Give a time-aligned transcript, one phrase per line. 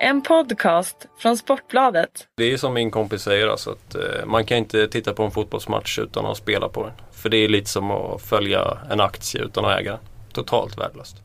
[0.00, 2.28] En podcast från Sportbladet.
[2.36, 5.30] Det är som min kompis säger alltså att eh, man kan inte titta på en
[5.30, 6.92] fotbollsmatch utan att spela på den.
[7.12, 10.00] För det är lite som att följa en aktie utan att äga den.
[10.32, 11.16] Totalt värdelöst.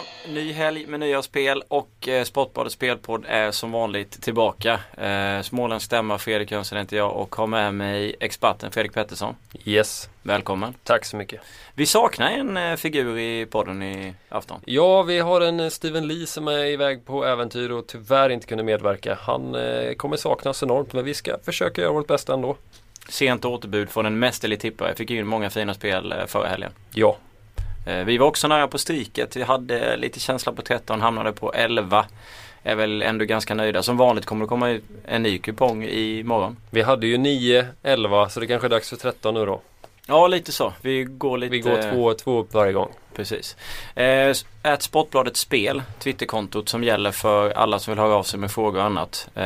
[0.00, 4.80] Ja, ny helg med nya spel och eh, Sportbladets spelpodd är som vanligt tillbaka.
[4.96, 9.36] Eh, Smålands stämma, Fredrik Jönsson heter jag och har med mig experten Fredrik Pettersson.
[9.64, 10.74] Yes, Välkommen.
[10.84, 11.40] tack så mycket.
[11.74, 14.60] Vi saknar en eh, figur i podden i afton.
[14.64, 18.46] Ja, vi har en eh, Steven Lee som är iväg på äventyr och tyvärr inte
[18.46, 19.18] kunde medverka.
[19.20, 22.56] Han eh, kommer saknas enormt men vi ska försöka göra vårt bästa ändå.
[23.08, 24.94] Sent återbud från en mästerlig tippare.
[24.94, 26.72] Fick in många fina spel förra helgen.
[26.94, 27.16] Ja,
[28.04, 29.36] Vi var också nära på stryket.
[29.36, 32.06] Vi hade lite känsla på 13, hamnade på 11.
[32.62, 33.82] Är väl ändå ganska nöjda.
[33.82, 36.56] Som vanligt kommer det komma en ny kupong i morgon.
[36.70, 39.60] vi hade ju 9, 11 så det kanske är dags för 13 nu då.
[40.06, 40.72] Ja, lite så.
[40.80, 41.50] Vi går lite...
[41.50, 42.92] Vi går två, två upp varje gång.
[43.14, 43.56] Precis.
[43.94, 44.32] Eh,
[44.62, 48.78] ät Sportbladet Spel, Twitterkontot som gäller för alla som vill höra av sig med frågor
[48.78, 49.28] och annat.
[49.34, 49.42] Eh,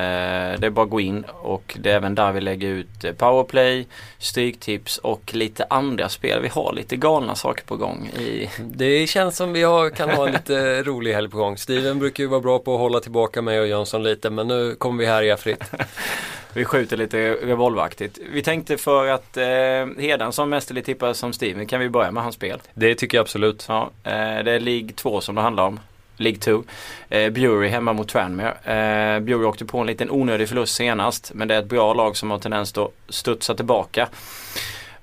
[0.59, 3.13] det är bara att gå in och det är även där vi lägger ut eh,
[3.13, 3.87] powerplay,
[4.19, 6.43] stryktips och lite andra spel.
[6.43, 8.07] Vi har lite galna saker på gång.
[8.07, 8.51] I...
[8.59, 11.59] Det känns som vi har, kan ha en lite rolig helg på gång.
[11.59, 14.75] Steven brukar ju vara bra på att hålla tillbaka mig och Jönsson lite men nu
[14.75, 15.65] kommer vi härja fritt.
[16.55, 18.19] Vi skjuter lite revolveraktigt.
[18.33, 19.45] Vi tänkte för att eh,
[20.05, 22.63] Hedan som mästerlig tippare som Steven kan vi börja med hans spel.
[22.75, 23.65] Det tycker jag absolut.
[23.69, 24.13] Ja, eh,
[24.45, 25.81] det är League 2 som det handlar om.
[26.17, 26.63] League 2.
[27.09, 28.51] Eh, Bury hemma mot Tranmere.
[28.51, 32.17] Eh, Bury åkte på en liten onödig förlust senast men det är ett bra lag
[32.17, 34.09] som har tendens att studsa tillbaka.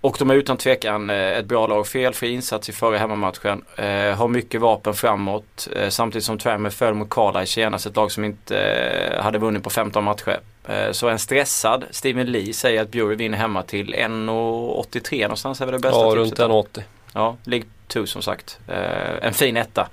[0.02, 1.88] Och de är utan tvekan eh, ett bra lag.
[1.88, 3.62] Felfri insats i förra hemmamatchen.
[3.76, 5.68] Eh, har mycket vapen framåt.
[5.76, 7.86] Eh, samtidigt som Tranmere föll mot Carlisle senast.
[7.86, 10.40] Ett lag som inte eh, hade vunnit på 15 matcher.
[10.68, 15.66] Eh, så en stressad Steven Lee säger att Bury vinner hemma till 1,83 någonstans är
[15.66, 16.40] väl det bästa Ja, tipset.
[16.40, 16.84] runt en 80.
[17.14, 18.60] Ja, League 2 som sagt.
[18.68, 19.88] Eh, en fin etta.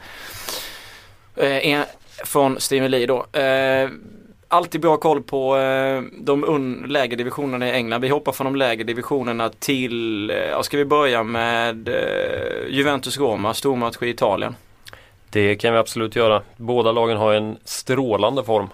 [1.36, 1.84] Eh, en,
[2.24, 3.26] från Steven Lee då.
[4.50, 5.56] Alltid bra koll på
[6.12, 8.00] de lägre divisionerna i England.
[8.00, 11.88] Vi hoppar från de lägre divisionerna till, ja, ska vi börja med
[12.68, 14.56] Juventus-Roma, stormatch i Italien.
[15.30, 16.42] Det kan vi absolut göra.
[16.56, 18.68] Båda lagen har en strålande form.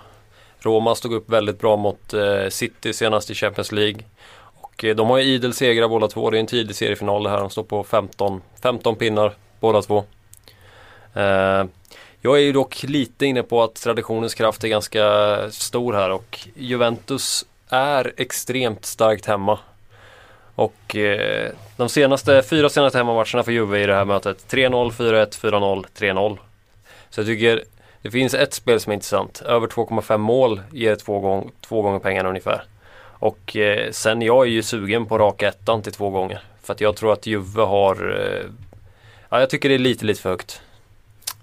[0.67, 4.01] Roma stod upp väldigt bra mot eh, City senast i Champions League.
[4.61, 6.31] Och eh, de har ju idel segrar båda två.
[6.31, 7.39] Det är en tidig seriefinal det här.
[7.39, 10.05] De står på 15, 15 pinnar båda två.
[11.15, 11.65] Eh,
[12.21, 15.05] jag är ju dock lite inne på att traditionens kraft är ganska
[15.51, 19.59] stor här och Juventus är extremt starkt hemma.
[20.55, 25.41] Och eh, de senaste, fyra senaste hemmamatcherna för Juve i det här mötet 3-0, 4-1,
[25.41, 26.39] 4-0, 3-0.
[27.11, 27.65] Så jag tycker
[28.05, 29.43] det finns ett spel som är intressant.
[29.43, 32.63] Över 2,5 mål ger två, gång, två gånger pengarna ungefär.
[32.97, 36.43] Och eh, sen jag är ju sugen på raka ettan till två gånger.
[36.63, 38.51] För att jag tror att Juve har eh,
[39.29, 40.63] Ja jag tycker det är lite lite för högt.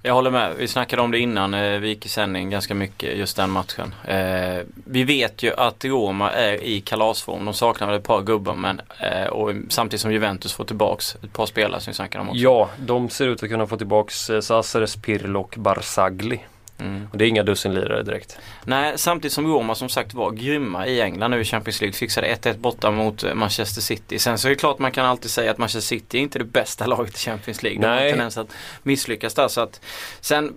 [0.03, 0.56] Jag håller med.
[0.57, 3.95] Vi snackade om det innan eh, vi gick i sändning ganska mycket, just den matchen.
[4.07, 7.45] Eh, vi vet ju att Roma är i kalasform.
[7.45, 11.34] De saknar väl ett par gubbar men eh, och samtidigt som Juventus får tillbaks ett
[11.34, 12.41] par spelare som vi snackade om också.
[12.41, 16.40] Ja, de ser ut att kunna få tillbaks eh, Pirlo och Barzagli.
[16.81, 17.08] Mm.
[17.12, 18.38] Och det är inga dussinlirare direkt.
[18.64, 21.94] Nej, samtidigt som Roma som sagt var grymma i England nu i Champions League.
[21.94, 24.19] Fixade 1-1 borta mot eh, Manchester City.
[24.19, 26.46] Sen så är det klart man kan alltid säga att Manchester City är inte det
[26.46, 27.81] bästa laget i Champions League.
[27.81, 28.12] De har Nej.
[28.12, 28.53] tendens att
[28.84, 29.47] misslyckas där.
[29.47, 29.81] Så att,
[30.22, 30.53] sen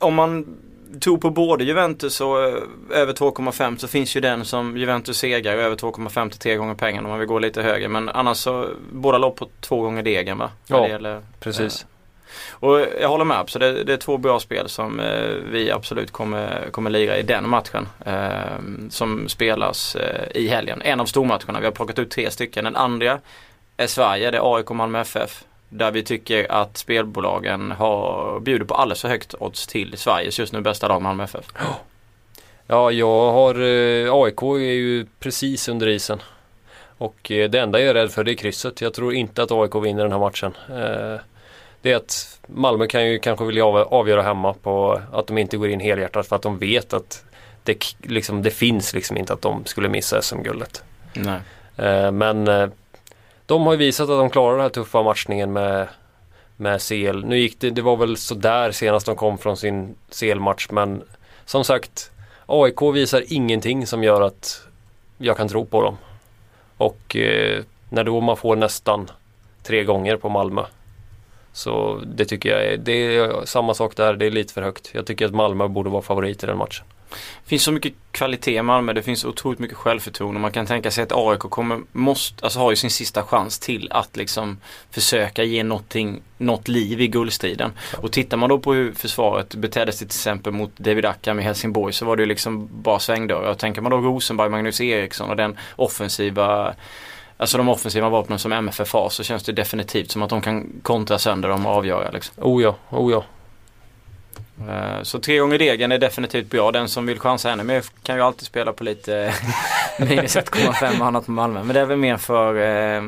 [0.00, 0.56] om man
[1.00, 5.52] tog på både Juventus och eh, över 2,5 så finns ju den som Juventus segrar
[5.52, 7.88] över 2,5 till 3 gånger pengarna om man vill gå lite högre.
[7.88, 10.50] Men annars så båda låg på två gånger degen va?
[10.66, 11.86] Ja, gäller, Precis
[12.50, 16.10] och jag håller med, så det, det är två bra spel som eh, vi absolut
[16.10, 17.88] kommer, kommer lira i den matchen.
[18.06, 18.58] Eh,
[18.90, 20.82] som spelas eh, i helgen.
[20.82, 22.64] En av stormatcherna, vi har plockat ut tre stycken.
[22.64, 23.20] Den andra
[23.76, 25.44] är Sverige, det är AIK Malmö FF.
[25.68, 30.52] Där vi tycker att spelbolagen har, bjuder på alldeles för högt odds till Sveriges just
[30.52, 31.44] nu bästa lag Malmö FF.
[31.54, 31.76] Oh.
[32.66, 36.22] Ja, jag har eh, AIK är ju precis under isen.
[36.98, 38.80] Och eh, det enda jag är rädd för det är krysset.
[38.80, 40.52] Jag tror inte att AIK vinner den här matchen.
[40.68, 41.20] Eh,
[41.84, 45.56] det är att Malmö kan ju kanske vilja av, avgöra hemma på att de inte
[45.56, 47.24] går in helhjärtat för att de vet att
[47.62, 50.84] det, liksom, det finns liksom inte att de skulle missa SM-guldet.
[51.76, 52.68] Eh, men eh,
[53.46, 55.88] de har ju visat att de klarar den här tuffa matchningen med,
[56.56, 57.24] med CL.
[57.24, 61.02] Nu gick det, det var väl sådär senast de kom från sin CL-match men
[61.44, 62.10] som sagt
[62.46, 64.60] AIK visar ingenting som gör att
[65.18, 65.96] jag kan tro på dem.
[66.76, 69.10] Och eh, när då man får nästan
[69.62, 70.62] tre gånger på Malmö
[71.54, 74.90] så det tycker jag är, det är samma sak där, det är lite för högt.
[74.92, 76.84] Jag tycker att Malmö borde vara favorit i den matchen.
[77.44, 80.40] Det finns så mycket kvalitet i Malmö, det finns otroligt mycket självförtroende.
[80.40, 83.88] Man kan tänka sig att AIK kommer, måste, alltså har ju sin sista chans till
[83.92, 84.58] att liksom
[84.90, 87.72] försöka ge någonting, något liv i guldstriden.
[87.98, 91.42] Och tittar man då på hur försvaret betedde sig till exempel mot David Ackham i
[91.42, 93.54] Helsingborg så var det ju liksom bara svängdörrar.
[93.54, 96.74] Tänker man då Rosenberg, Magnus Eriksson och den offensiva
[97.36, 100.80] Alltså de offensiva vapnen som MFF har så känns det definitivt som att de kan
[100.82, 102.10] kontra sönder dem och avgöra.
[102.10, 102.44] Liksom.
[102.44, 103.24] Oh ja, oh ja.
[104.68, 106.72] Eh, så tre gånger degen är definitivt bra.
[106.72, 109.34] Den som vill chansa ännu mer kan ju alltid spela på lite
[109.98, 111.62] minus 1,5 och annat på Malmö.
[111.62, 113.02] Men det är väl mer för eh,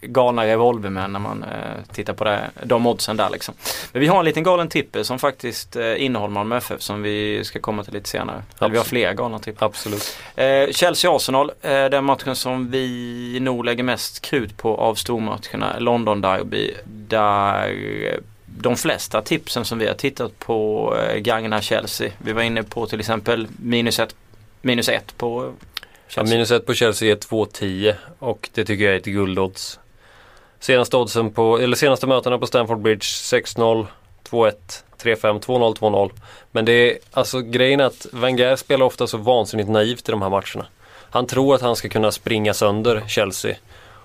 [0.00, 3.54] galna revolvermän när man eh, tittar på det, de oddsen där liksom.
[3.92, 7.44] Men vi har en liten galen tippel som faktiskt eh, innehåller Malmö FF som vi
[7.44, 8.36] ska komma till lite senare.
[8.36, 8.62] Absolut.
[8.62, 9.66] Eller vi har flera galna tippar.
[9.66, 10.18] Absolut.
[10.34, 15.78] Eh, Chelsea-Arsenal, eh, den matchen som vi nog lägger mest krut på av stormatcherna.
[15.78, 16.74] London Derby.
[16.84, 18.20] Där
[18.58, 22.12] de flesta tipsen som vi har tittat på eh, gagnar Chelsea.
[22.18, 24.14] Vi var inne på till exempel minus ett,
[24.62, 25.52] minus ett på
[26.08, 26.24] Chelsea.
[26.24, 29.78] Ja, minus ett på Chelsea är 2,10 och det tycker jag är ett guldodds.
[30.60, 33.86] Senaste oddsen på, eller senaste mötena på Stamford Bridge 6-0,
[34.30, 34.52] 2-1,
[35.02, 36.10] 3-5, 2-0, 2-0.
[36.52, 40.22] Men det är alltså grejen är att Wenger spelar ofta så vansinnigt naivt i de
[40.22, 40.66] här matcherna.
[41.10, 43.56] Han tror att han ska kunna springa sönder Chelsea.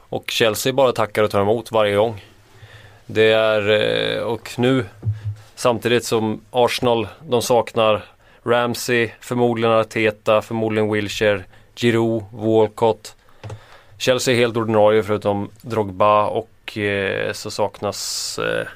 [0.10, 2.26] Och Chelsea bara tackar och tar emot varje gång.
[3.06, 4.86] Det är, eh, och nu
[5.56, 8.06] samtidigt som Arsenal, de saknar
[8.44, 11.44] Ramsey, förmodligen Arteta, förmodligen Wilshire,
[11.76, 13.16] Giroud, Walcott.
[14.02, 18.68] Chelsea är helt ordinarie förutom Drogba och eh, så saknas eh,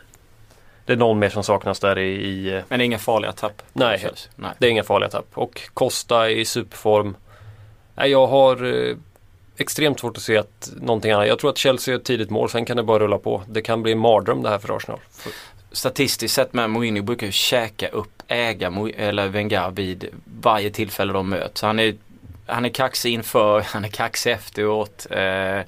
[0.86, 2.10] det är någon mer som saknas där i...
[2.10, 3.62] i eh, Men det är inga farliga tapp?
[3.74, 5.25] Nej, nej, det är inga farliga tapp.
[5.33, 7.18] Och Costa i superform.
[7.95, 8.98] Nej, jag har eh,
[9.57, 11.27] extremt svårt att se att någonting annat.
[11.27, 13.44] Jag tror att Chelsea är ett tidigt mål, sen kan det bara rulla på.
[13.48, 15.00] Det kan bli en mardröm det här för Arsenal.
[15.72, 20.06] Statistiskt sett med Mourinho brukar ju käka upp, äga eller Wenger vid
[20.42, 21.62] varje tillfälle de möts.
[21.62, 21.95] Han är
[22.45, 25.07] han är kaxig inför, han är kaxig efteråt.
[25.09, 25.62] Eh,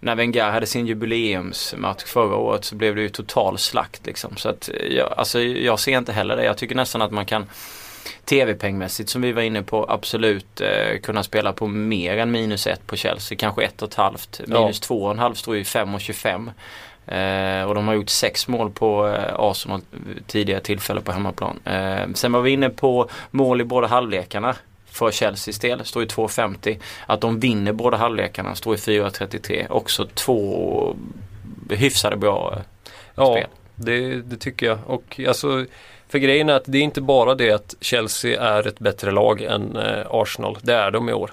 [0.00, 4.36] när Wenger hade sin jubileumsmatch förra året så blev det ju total slakt liksom.
[4.36, 6.44] Så att jag, alltså, jag ser inte heller det.
[6.44, 7.46] Jag tycker nästan att man kan
[8.24, 12.86] tv-pengmässigt som vi var inne på absolut eh, kunna spela på mer än minus ett
[12.86, 13.38] på Chelsea.
[13.38, 14.40] Kanske ett och ett halvt.
[14.46, 14.86] Minus ja.
[14.86, 16.50] två och en halv står ju 5,25.
[17.06, 19.80] Eh, och de har gjort sex mål på eh, Arsenal
[20.26, 21.58] tidigare tillfällen på hemmaplan.
[21.64, 24.56] Eh, sen var vi inne på mål i båda halvlekarna
[24.90, 26.78] för Chelseas del, står i 2,50.
[27.06, 29.66] Att de vinner båda halvlekarna står i 4,33.
[29.70, 30.96] Också två
[31.70, 32.62] hyfsade bra eh,
[33.14, 33.46] ja, spel.
[33.74, 34.78] Det, det tycker jag.
[34.86, 35.66] Och alltså
[36.08, 39.42] för grejen är att det är inte bara det att Chelsea är ett bättre lag
[39.42, 40.58] än eh, Arsenal.
[40.62, 41.30] Det är de i år.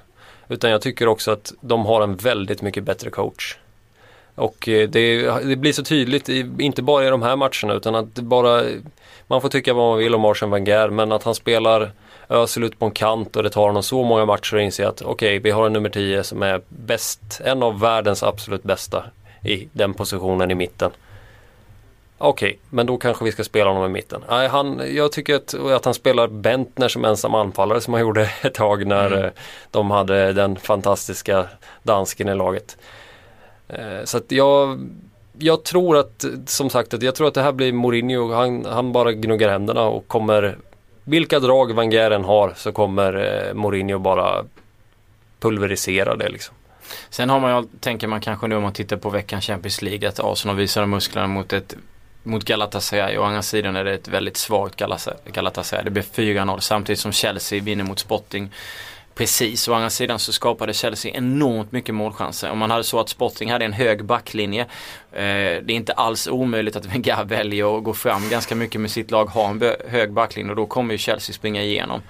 [0.49, 3.57] Utan jag tycker också att de har en väldigt mycket bättre coach.
[4.35, 7.95] Och eh, det, det, blir så tydligt, i, inte bara i de här matcherna utan
[7.95, 8.63] att det bara
[9.27, 11.91] Man får tycka vad man vill om Arsene Wenger men att han spelar
[12.29, 15.01] Ösel ut på en kant och det tar honom så många matcher att inse att
[15.01, 19.03] okej, okay, vi har en nummer 10 som är bäst, en av världens absolut bästa
[19.43, 20.91] i den positionen i mitten.
[22.19, 24.23] Okej, okay, men då kanske vi ska spela honom i mitten.
[24.29, 28.21] Nej, han, jag tycker att, att han spelar Bentner som ensam anfallare som han gjorde
[28.41, 29.23] ett tag när mm.
[29.23, 29.31] Eh,
[29.71, 31.45] de hade den fantastiska
[31.83, 32.77] dansken i laget.
[33.67, 34.89] Eh, så att jag,
[35.37, 38.33] jag tror att, som sagt, att jag tror att det här blir Mourinho.
[38.33, 40.57] Han, han bara gnuggar händerna och kommer,
[41.07, 43.13] vilka drag Van Geren har så kommer
[43.47, 44.45] eh, Mourinho bara
[45.39, 46.55] pulverisera det liksom.
[47.09, 50.09] Sen har man ju, tänker man kanske nu om man tittar på veckans Champions League
[50.09, 51.75] att Arsenal visar musklerna mot ett
[52.23, 53.17] mot Galatasaray.
[53.17, 54.75] Å andra sidan är det ett väldigt svagt
[55.25, 55.83] Galatasaray.
[55.83, 58.51] Det blir 4-0 samtidigt som Chelsea vinner mot Sporting.
[59.17, 62.51] Precis, å andra sidan så skapade Chelsea enormt mycket målchanser.
[62.51, 64.61] Om man hade så att Sporting hade en hög backlinje.
[65.11, 65.17] Eh,
[65.63, 69.11] det är inte alls omöjligt att Wenger väljer att gå fram ganska mycket med sitt
[69.11, 72.01] lag, ha en hög backlinje och då kommer ju Chelsea springa igenom.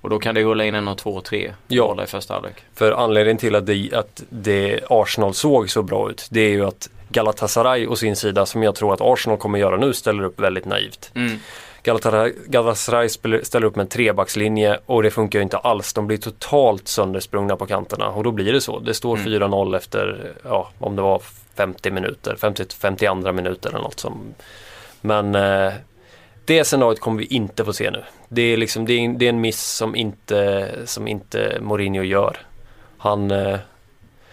[0.00, 2.04] Och då kan det rulla in en och två, tre ja.
[2.04, 2.54] i första halvlek.
[2.74, 6.66] För anledningen till att det, att det Arsenal såg så bra ut, det är ju
[6.66, 10.40] att Galatasaray å sin sida, som jag tror att Arsenal kommer göra nu, ställer upp
[10.40, 11.10] väldigt naivt.
[11.14, 11.38] Mm.
[11.82, 13.08] Galatasaray,
[13.42, 15.92] ställer upp med en trebackslinje och det funkar ju inte alls.
[15.92, 18.78] De blir totalt söndersprungna på kanterna och då blir det så.
[18.78, 19.32] Det står mm.
[19.32, 21.22] 4-0 efter, ja, om det var
[21.54, 24.34] 50 minuter, 50, 52 minuter eller något som.
[25.00, 25.72] Men eh,
[26.44, 28.04] det scenariot kommer vi inte få se nu.
[28.28, 32.38] Det är, liksom, det är, det är en miss som inte, som inte Mourinho gör.
[32.98, 33.58] Han, eh,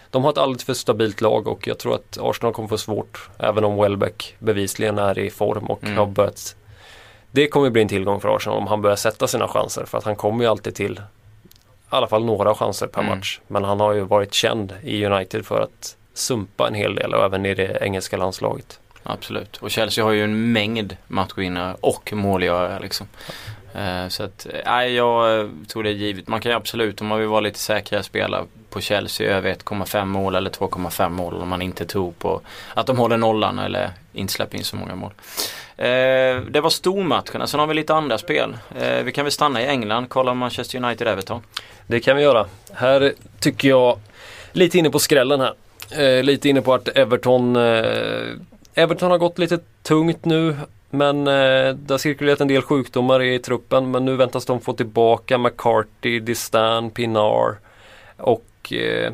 [0.09, 3.29] de har ett alldeles för stabilt lag och jag tror att Arsenal kommer få svårt.
[3.37, 5.97] Även om Welbeck bevisligen är i form och mm.
[5.97, 6.55] har börjat
[7.31, 10.03] det kommer bli en tillgång för Arsenal om han börjar sätta sina chanser för att
[10.03, 11.01] han kommer ju alltid till
[11.91, 13.17] i alla fall några chanser per mm.
[13.17, 13.39] match.
[13.47, 17.25] Men han har ju varit känd i United för att sumpa en hel del och
[17.25, 18.79] även i det engelska landslaget.
[19.03, 23.07] Absolut, och Chelsea har ju en mängd matchvinnare och målgörare liksom.
[23.73, 26.27] Eh, så att, nej jag tror det är givet.
[26.27, 30.05] Man kan ju absolut om man vill vara lite säkrare spela på Chelsea över 1,5
[30.05, 32.41] mål eller 2,5 mål om man inte tror på
[32.73, 35.11] att de håller nollan eller inte släpper in så många mål.
[35.79, 38.57] Eh, det var stormatcherna, sen har vi lite andra spel.
[38.79, 41.41] Eh, vi kan väl stanna i England, kolla Manchester United-Everton.
[41.87, 42.45] Det kan vi göra.
[42.73, 43.99] Här tycker jag
[44.51, 45.53] lite inne på skrällen här.
[45.91, 48.35] Eh, lite inne på att Everton eh,
[48.73, 50.55] Everton har gått lite tungt nu
[50.89, 54.73] men eh, det har cirkulerat en del sjukdomar i truppen men nu väntas de få
[54.73, 57.57] tillbaka McCarthy, Distan, Pinar
[58.17, 59.13] och eh,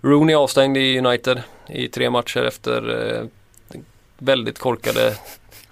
[0.00, 3.24] Rooney avstängd i United i tre matcher efter eh,
[4.18, 5.16] väldigt korkade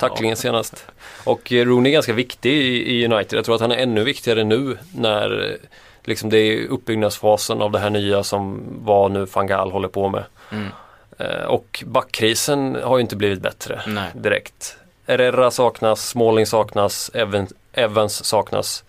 [0.09, 0.87] tacklingen senast.
[1.25, 3.38] Och eh, Rooney är ganska viktig i, United.
[3.38, 5.56] Jag tror att han är ännu viktigare nu när eh,
[6.04, 10.25] liksom det är uppbyggnadsfasen av det här nya som var nu Fangal håller på med.
[10.50, 10.68] Mm.
[11.18, 14.11] Eh, och backkrisen har ju inte blivit bättre Nej.
[14.14, 14.76] direkt.
[15.06, 17.11] Herrera saknas, Smalling saknas,
[17.73, 18.85] Evans, saknas.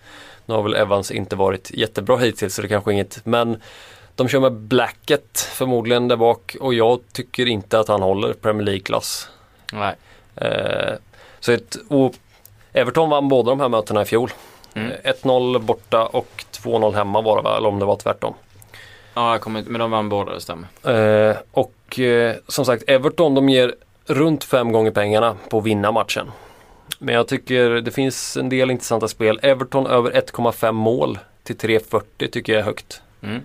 [0.46, 3.26] Nu har väl Evans inte varit jättebra hittills så det är kanske inget.
[3.26, 3.62] Men
[4.14, 8.64] de kör med Blacket förmodligen där bak och jag tycker inte att han håller Premier
[8.64, 9.28] League-klass.
[9.72, 9.94] Nej.
[10.36, 10.94] Eh,
[11.40, 11.76] så ett,
[12.72, 14.30] Everton vann båda de här mötena i fjol.
[14.74, 14.92] Mm.
[15.04, 17.56] Eh, 1-0 borta och 2-0 hemma var det va?
[17.56, 18.34] Eller om det var tvärtom.
[19.14, 20.68] Ja, jag kommer inte, men de vann båda, det stämmer.
[21.30, 23.74] Eh, och eh, som sagt Everton de ger
[24.06, 26.30] runt fem gånger pengarna på att vinna matchen.
[26.98, 29.40] Men jag tycker det finns en del intressanta spel.
[29.42, 33.02] Everton över 1,5 mål till 3,40 tycker jag är högt.
[33.22, 33.40] Mm.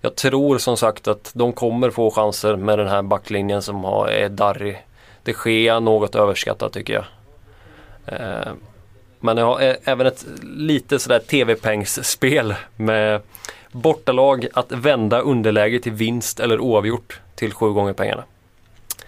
[0.00, 4.08] Jag tror som sagt att de kommer få chanser med den här backlinjen som har,
[4.08, 4.84] är darrig.
[5.24, 7.04] Det sker något överskattat tycker jag.
[8.06, 8.52] Eh,
[9.20, 13.20] men jag har ä- även ett lite sådär tv-pengsspel med
[13.72, 18.24] bortalag att vända underläge till vinst eller oavgjort till sju gånger pengarna.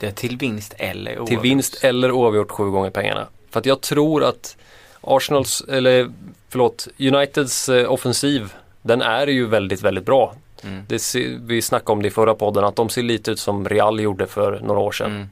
[0.00, 1.44] Det är till vinst eller Till oavgjort.
[1.44, 3.26] vinst eller oavgjort sju gånger pengarna.
[3.50, 4.56] För att jag tror att
[5.00, 6.10] Arsenals, eller
[6.48, 10.34] förlåt, Uniteds eh, offensiv den är ju väldigt, väldigt bra.
[10.64, 10.82] Mm.
[10.88, 14.00] Det vi snackade om det i förra podden att de ser lite ut som Real
[14.00, 15.10] gjorde för några år sedan.
[15.10, 15.28] Mm.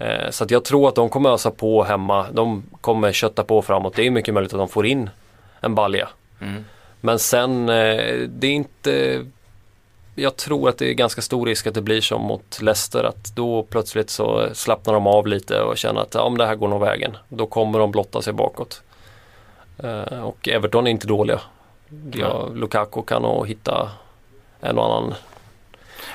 [0.00, 2.26] Eh, så jag tror att de kommer ösa på hemma.
[2.32, 3.94] De kommer kötta på framåt.
[3.94, 5.10] Det är mycket möjligt att de får in
[5.60, 6.08] en balja.
[6.40, 6.64] Mm.
[7.00, 9.24] Men sen, eh, det är inte...
[10.14, 13.04] Jag tror att det är ganska stor risk att det blir som mot Leicester.
[13.04, 16.54] Att då plötsligt så slappnar de av lite och känner att ja, men det här
[16.54, 17.16] går nog vägen.
[17.28, 18.82] Då kommer de blotta sig bakåt.
[19.78, 21.40] Eh, och Everton är inte dåliga.
[22.12, 23.90] Ja, Lukaku kan nog hitta
[24.60, 25.14] en och annan.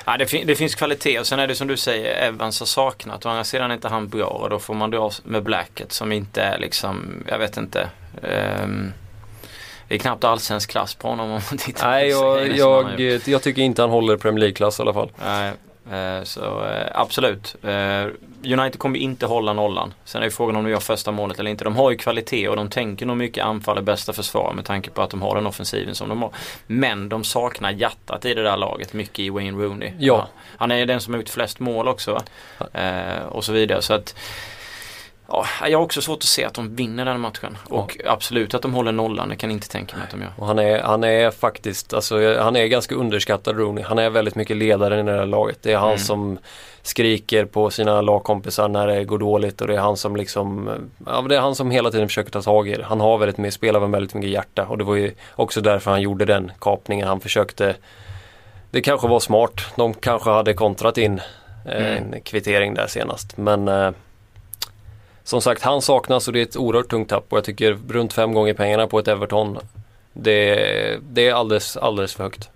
[0.04, 2.66] Ja, det, fin- det finns kvalitet och sen är det som du säger Evans har
[2.66, 3.26] saknat.
[3.26, 6.12] Å andra sidan är inte han bra och då får man dra med Blacket som
[6.12, 7.88] inte är liksom, jag vet inte.
[8.22, 8.92] ehm,
[9.88, 13.26] det är knappt allsvensk klass på honom om man tittar Nej, vissa jag, jag, gjort.
[13.28, 15.10] jag tycker inte han håller Premier League-klass i alla fall.
[15.24, 15.52] Nej,
[16.24, 17.56] så eh, absolut.
[17.62, 18.06] Eh,
[18.44, 19.94] United kommer inte hålla nollan.
[20.04, 21.64] Sen är ju frågan om de gör första målet eller inte.
[21.64, 24.90] De har ju kvalitet och de tänker nog mycket anfall är bästa försvar med tanke
[24.90, 26.30] på att de har den offensiven som de har.
[26.66, 29.92] Men de saknar hjärtat i det där laget mycket i Wayne Rooney.
[29.98, 30.28] Ja.
[30.56, 32.22] Han är ju den som har gjort flest mål också.
[32.72, 33.82] Eh, och så vidare.
[33.82, 34.14] Så att
[35.28, 37.58] Ja, jag har också svårt att se att de vinner den matchen.
[37.68, 40.30] Och absolut att de håller nollan, det kan jag inte tänka mig att de gör.
[40.36, 43.84] Och han är, han är faktiskt, alltså han är ganska underskattad Rooney.
[43.84, 45.58] Han är väldigt mycket ledare i det här laget.
[45.62, 45.98] Det är han Mm.
[45.98, 46.38] som
[46.82, 50.70] skriker på sina lagkompisar när det går dåligt och det är han som liksom,
[51.06, 52.84] ja det är han som hela tiden försöker ta tag i det.
[52.84, 55.90] Han har väldigt mycket, spelar med väldigt mycket hjärta och det var ju också därför
[55.90, 57.08] han gjorde den kapningen.
[57.08, 57.76] Han försökte,
[58.70, 59.60] det kanske var smart.
[59.76, 61.20] De kanske hade kontrat in
[61.68, 62.12] eh, Mm.
[62.12, 63.36] en kvittering där senast.
[63.36, 63.90] Men eh,
[65.26, 68.12] som sagt, han saknas och det är ett oerhört tungt tapp och jag tycker runt
[68.12, 69.58] fem gånger pengarna på ett Everton
[70.18, 72.48] det, det är alldeles, alldeles för högt.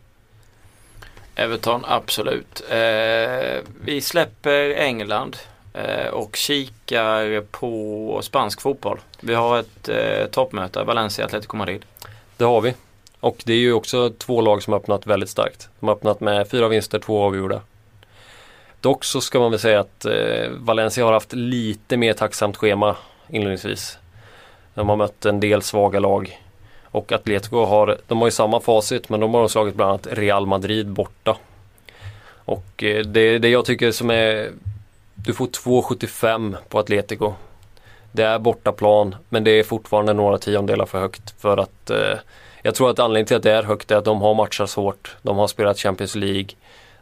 [1.35, 2.63] Everton, absolut.
[2.71, 5.37] Eh, vi släpper England
[5.75, 8.99] eh, och kikar på spansk fotboll.
[9.21, 11.85] Vi har ett eh, toppmöte, Valencia Atletico Madrid.
[12.37, 12.75] Det har vi.
[13.21, 15.69] Och det är ju också två lag som har öppnat väldigt starkt.
[15.81, 17.61] De har öppnat med fyra vinster, två avgjorda.
[18.81, 22.97] Dock så ska man väl säga att eh, Valencia har haft lite mer tacksamt schema
[23.29, 23.99] inledningsvis.
[24.75, 26.41] De har mött en del svaga lag.
[26.85, 30.47] Och Atletico har, de har ju samma facit men de har slagit bland annat Real
[30.47, 31.37] Madrid borta.
[32.45, 34.51] Och eh, det, det jag tycker som är,
[35.15, 37.35] du får 2,75 på Atletico.
[38.13, 42.19] Det är bortaplan men det är fortfarande några tiondelar för högt för att eh,
[42.63, 45.17] jag tror att anledningen till att det är högt är att de har matchat hårt.
[45.23, 46.49] De har spelat Champions League.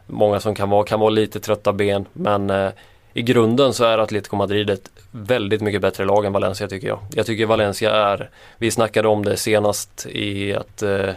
[0.09, 2.71] Många som kan vara, kan vara lite trötta ben men eh,
[3.13, 6.99] i grunden så är Atletico Madrid ett väldigt mycket bättre lag än Valencia tycker jag.
[7.15, 11.09] Jag tycker Valencia är, vi snackade om det senast i att eh,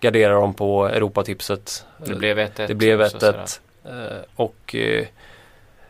[0.00, 1.84] gardera dem på Europatipset.
[2.06, 2.66] Det blev 1-1.
[2.66, 3.44] Det blev så sådär.
[3.44, 3.60] 1-1.
[3.84, 5.06] Eh, och eh,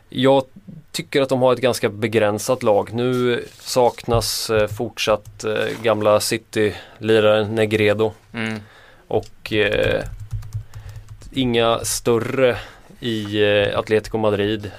[0.09, 0.45] Jag
[0.93, 2.93] tycker att de har ett ganska begränsat lag.
[2.93, 8.13] Nu saknas eh, fortsatt eh, gamla City-liraren Negredo.
[8.33, 8.61] Mm.
[9.09, 10.05] Och eh,
[11.39, 12.59] inga större
[13.01, 14.71] i Atlético Atletico Madrid.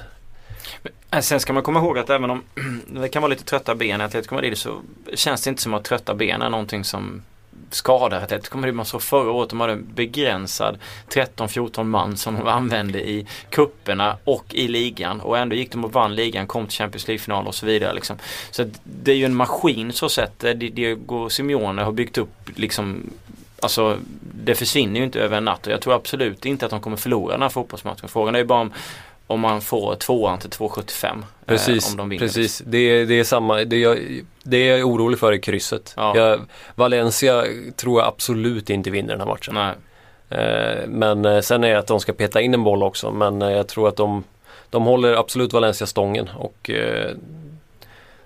[1.11, 2.43] Eh, sen ska man komma ihåg att även om
[2.87, 4.81] det kan vara lite trötta ben i Atletico Madrid så
[5.13, 7.21] känns det inte som att trötta ben är någonting som
[7.69, 8.75] skadar Atletico Madrid.
[8.75, 10.77] Man såg förra året de hade en begränsad
[11.09, 15.93] 13-14 man som de använde i kupperna och i ligan och ändå gick de och
[15.93, 17.93] vann ligan, kom till Champions League-final och så vidare.
[17.93, 18.17] Liksom.
[18.51, 20.43] Så det är ju en maskin så sett.
[20.43, 23.09] Eh, Diego Simeone har byggt upp liksom
[23.61, 23.97] Alltså
[24.43, 26.97] det försvinner ju inte över en natt och jag tror absolut inte att de kommer
[26.97, 28.09] förlora den här fotbollsmatchen.
[28.09, 28.73] Frågan är ju bara om,
[29.27, 31.23] om man får tvåan till 2,75.
[31.45, 32.19] Precis, eh, om de vinner.
[32.25, 32.61] precis.
[32.65, 33.55] Det, är- det är samma.
[33.63, 35.93] Det jag, det är jag orolig för i krysset.
[35.97, 36.17] Ja.
[36.17, 36.39] Jag,
[36.75, 37.43] Valencia
[37.75, 39.57] tror jag absolut inte vinner den här matchen.
[40.29, 43.11] Eh, men eh, sen är det att de ska peta in en boll också.
[43.11, 44.23] Men eh, jag tror att de,
[44.69, 46.29] de håller absolut Valencia stången.
[46.37, 47.11] Och eh,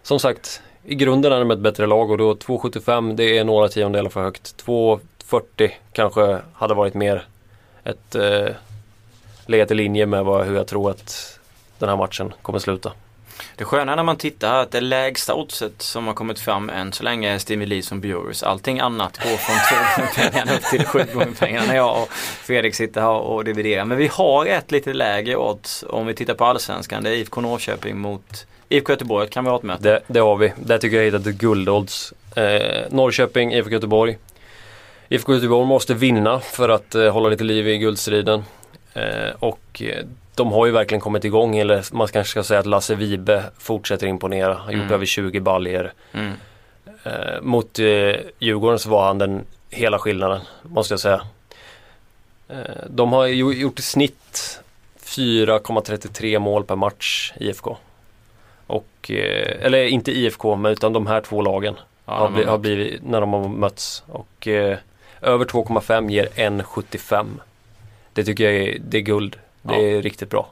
[0.03, 3.67] som sagt, i grunden är de ett bättre lag och då 2,75 det är några
[3.67, 4.57] tiondelar för högt.
[5.33, 7.25] 2,40 kanske hade varit mer
[7.83, 8.55] ett eh,
[9.45, 11.39] legat i linje med vad, hur jag tror att
[11.79, 12.91] den här matchen kommer sluta.
[13.55, 16.93] Det sköna när man tittar är att det lägsta oddset som har kommit fram än
[16.93, 18.43] så länge är Stimuli som Burus.
[18.43, 22.09] Allting annat går från två gånger pengarna upp till sju gånger pengarna när jag och
[22.13, 23.85] Fredrik sitter här och dividerar.
[23.85, 27.03] Men vi har ett lite lägre odds om vi tittar på allsvenskan.
[27.03, 29.83] Det är IFK Norrköping mot IFK Göteborg, ett kamratmöte.
[29.83, 30.53] Det, det har vi.
[30.57, 32.13] Där tycker jag hittat guldodds.
[32.35, 34.17] Eh, Norrköping, IFK Göteborg.
[35.09, 38.43] IFK Göteborg måste vinna för att eh, hålla lite liv i guldstriden.
[38.93, 40.05] Eh, och eh,
[40.35, 41.57] de har ju verkligen kommit igång.
[41.57, 44.53] Eller man kanske ska säga att Lasse Vibe fortsätter imponera.
[44.53, 44.93] Har gjort Mm.
[44.93, 45.93] över 20 baljer.
[46.13, 46.33] Mm.
[47.41, 47.85] Mot eh,
[48.39, 51.21] Djurgården så var han den hela skillnaden, måste jag säga.
[52.89, 54.59] De har ju gjort i snitt
[54.99, 57.77] 4,33 mål per match, IFK.
[58.67, 59.11] Och,
[59.61, 62.57] eller inte IFK, men utan de här två lagen Ja, har, de bli, har har
[62.57, 64.03] blivit när de har mötts.
[64.07, 64.77] Och eh,
[65.23, 67.27] över 2,5 ger 1,75.
[68.13, 69.35] Det tycker jag är, det är guld.
[69.61, 69.81] Det Ja.
[69.81, 70.47] är riktigt bra.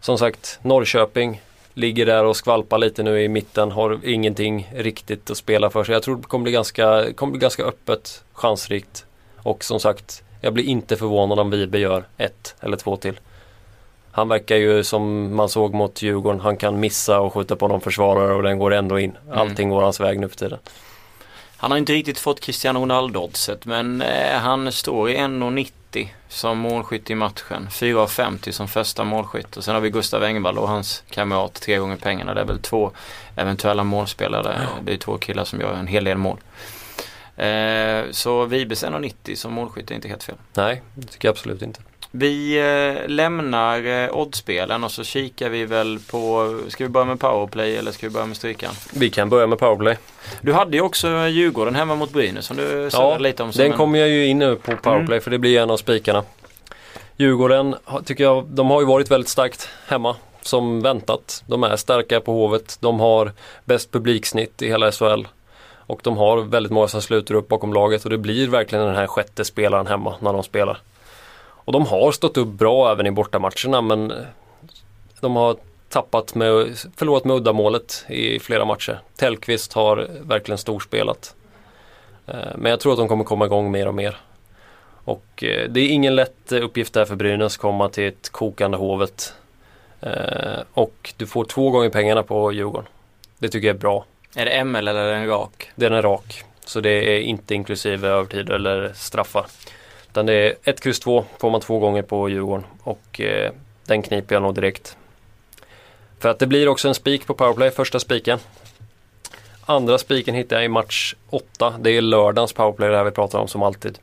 [0.00, 1.40] Som sagt, Norrköping
[1.74, 3.70] ligger där och skvalpar lite nu i mitten.
[3.72, 5.92] Har ingenting riktigt att spela för sig.
[5.92, 9.04] Jag tror det kommer bli ganska, kommer bli ganska öppet, chansrikt.
[9.36, 13.20] Och som sagt, jag blir inte förvånad om Vibe gör ett eller två till.
[14.12, 16.40] Han verkar ju som man såg mot Djurgården.
[16.40, 19.16] Han kan missa och skjuta på någon försvarare och den går ändå in.
[19.32, 20.58] Allting går hans väg nu för tiden.
[21.56, 27.10] Han har inte riktigt fått Cristiano Ronaldo-oddset men eh, han står i 1,90 som målskytt
[27.10, 27.68] i matchen.
[27.70, 31.96] 4,50 som första målskytt och sen har vi Gustav Engvall och hans kamrat tre gånger
[31.96, 32.34] pengarna.
[32.34, 32.90] Det är väl två
[33.36, 34.68] eventuella målspelare.
[34.84, 36.38] Det är två killar som gör en hel del mål.
[37.36, 40.36] Eh, så Vibes 1,90 som målskytt är inte helt fel.
[40.54, 41.80] Nej, det tycker jag absolut inte.
[42.18, 47.20] Vi eh, lämnar eh, oddspelen och så kikar vi väl på, ska vi börja med
[47.20, 48.70] powerplay eller ska vi börja med strykan?
[48.94, 49.98] Vi kan börja med powerplay.
[50.40, 53.52] Du hade ju också Djurgården hemma mot Brynäs som du Ja, lite om.
[53.52, 55.76] som Den en- kommer jag ju in nu på powerplay för det blir en av
[55.76, 56.22] spikarna.
[57.16, 57.74] Djurgården
[58.04, 61.42] tycker jag, de har ju varit väldigt starkt hemma som väntat.
[61.46, 62.76] De är starka på Hovet.
[62.80, 63.32] De har
[63.64, 65.26] bäst publiksnitt i hela SHL.
[65.86, 68.96] Och de har väldigt många som sluter upp bakom laget och det blir verkligen den
[68.96, 70.78] här sjätte spelaren hemma när de spelar.
[71.66, 74.12] Och de har stått upp bra även i bortamatcherna men
[75.20, 75.56] de har
[75.88, 79.00] tappat med, förlorat med uddamålet i flera matcher.
[79.16, 81.34] Tellqvist har verkligen storspelat.
[82.26, 84.16] Eh, Men jag tror att de kommer komma igång mer och mer.
[85.04, 88.28] Och eh, det är ingen lätt eh, uppgift där för Brynäs att komma till ett
[88.32, 89.34] kokande Hovet.
[90.72, 92.88] Och du får två gånger pengarna på Djurgården.
[93.38, 94.04] Det tycker jag är bra.
[94.34, 95.70] Är det ML eller är det en rak?
[95.74, 96.42] Den är rak.
[96.64, 99.46] Så det är inte inklusive övertid eller straffar.
[100.16, 102.64] Utan det är 1, kryss 2 får man två gånger på Djurgården.
[102.82, 103.52] Och eh,
[103.86, 104.96] den kniper jag nog direkt.
[106.18, 108.38] För att det blir också en spik på powerplay, första spiken.
[109.66, 111.74] Andra spiken hittar jag i match 8.
[111.80, 113.98] Det är lördagens powerplay det här vi pratar om som alltid.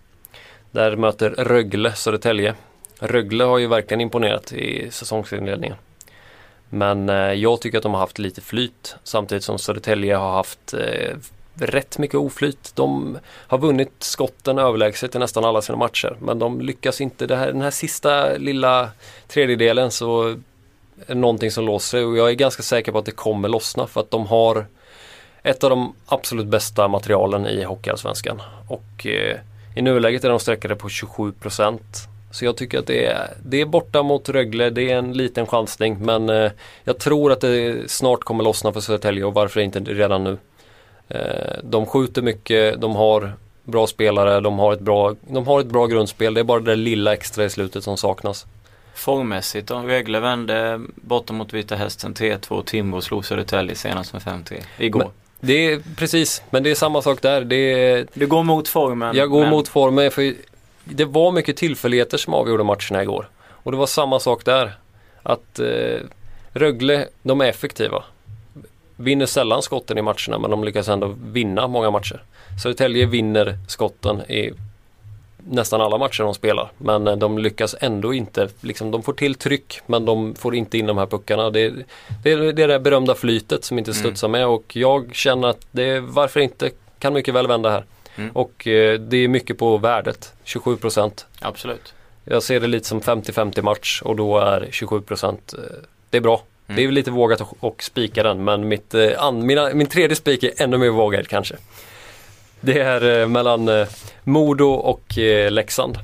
[0.71, 2.55] Där möter Rögle Södertälje.
[2.99, 5.77] Rögle har ju verkligen imponerat i säsongsinledningen.
[6.69, 10.73] Men eh, jag tycker att de har haft lite flyt samtidigt som Södertälje har haft
[10.73, 11.17] eh,
[11.55, 12.71] rätt mycket oflyt.
[12.75, 17.27] De har vunnit skotten överlägset i nästan alla sina matcher men de lyckas inte.
[17.27, 18.89] Det här, den här sista lilla
[19.27, 20.37] tredjedelen så är
[21.07, 24.01] det någonting som låser och jag är ganska säker på att det kommer lossna för
[24.01, 24.65] att de har
[25.43, 28.41] ett av de absolut bästa materialen i Hockeyallsvenskan.
[28.67, 29.37] Och eh,
[29.75, 31.79] i nuläget är de sträckade på 27%
[32.31, 35.47] Så jag tycker att det är, det är borta mot Rögle, det är en liten
[35.47, 36.51] chansning men eh,
[36.83, 40.37] jag tror att det snart kommer lossna för Södertälje och varför inte redan nu.
[41.09, 45.67] Eh, de skjuter mycket, de har bra spelare, de har, ett bra, de har ett
[45.67, 46.33] bra grundspel.
[46.33, 48.45] Det är bara det lilla extra i slutet som saknas.
[48.93, 49.75] Formmässigt då?
[49.75, 52.63] Rögle vände bortom mot Vita Hästen 3-2.
[52.63, 54.99] Timrå slog Södertälje senast med 5-3 igår.
[54.99, 57.41] Men, det är precis, men det är samma sak där.
[57.41, 59.15] Det du går mot formen?
[59.15, 59.49] Jag går men...
[59.49, 60.33] mot formen för
[60.83, 63.29] det var mycket tillfälligheter som avgjorde matcherna igår.
[63.45, 64.71] Och det var samma sak där.
[65.23, 65.99] Att eh,
[66.53, 68.03] Rögle, de är effektiva.
[69.03, 72.23] Vinner sällan skotten i matcherna men de lyckas ändå vinna många matcher.
[72.63, 74.53] Södertälje vinner skotten i
[75.49, 76.71] nästan alla matcher de spelar.
[76.77, 80.77] Men eh, de lyckas ändå inte, liksom, de får till tryck men de får inte
[80.77, 81.49] in de här puckarna.
[81.49, 81.85] Det, det,
[82.23, 83.99] det är det där berömda flytet som inte mm.
[83.99, 87.85] studsar med och jag känner att det, varför inte, kan mycket väl vända här.
[88.15, 88.29] Mm.
[88.33, 91.93] Och eh, det är mycket på värdet, 27% Absolut.
[92.25, 95.29] Jag ser det lite som 50-50 match och då är 27 eh,
[96.09, 96.43] det är bra.
[96.67, 96.75] Mm.
[96.75, 100.43] Det är lite vågat att spika den men mitt, eh, an, mina, min tredje spik
[100.43, 101.55] är ännu mer vågad kanske.
[102.61, 103.87] Det är eh, mellan eh,
[104.23, 105.97] Modo och eh, Leksand.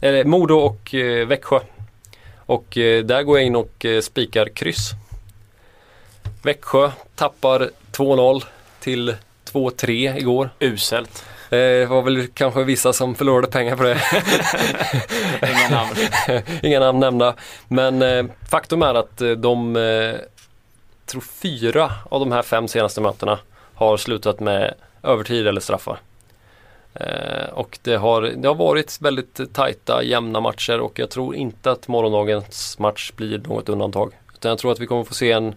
[0.00, 1.60] Eller Modo och eh, Växjö.
[2.36, 4.90] Och eh, där går jag in och eh, spikar kryss.
[6.42, 8.44] Växjö tappar 2-0
[8.80, 9.14] till
[9.52, 10.50] 2-3 igår.
[10.60, 11.24] Uselt.
[11.50, 14.00] Det var väl kanske vissa som förlorade pengar på det.
[15.50, 15.94] Inga namn.
[16.62, 17.34] Inga namn nämnda.
[17.68, 20.14] Men eh, faktum är att eh, de, eh,
[21.06, 23.38] tror fyra av de här fem senaste mötena
[23.74, 25.98] har slutat med övertid eller straffar.
[26.94, 31.70] Eh, och det har, det har varit väldigt tajta, jämna matcher och jag tror inte
[31.70, 34.12] att morgondagens match blir något undantag.
[34.34, 35.54] Utan jag tror att vi kommer få se en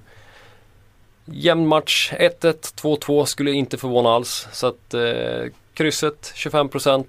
[1.25, 2.13] jämn match.
[2.13, 4.47] 1-1, 2-2 skulle inte förvåna alls.
[4.51, 7.05] Så att eh, krysset 25%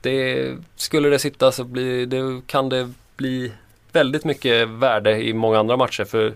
[0.00, 3.52] det, Skulle det sitta så blir, det, kan det bli
[3.92, 6.04] väldigt mycket värde i många andra matcher.
[6.04, 6.34] För